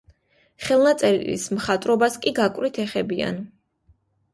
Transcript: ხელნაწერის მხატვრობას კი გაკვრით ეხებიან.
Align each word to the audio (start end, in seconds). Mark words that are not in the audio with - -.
ხელნაწერის 0.67 1.47
მხატვრობას 1.59 2.19
კი 2.27 2.37
გაკვრით 2.43 2.85
ეხებიან. 2.89 3.43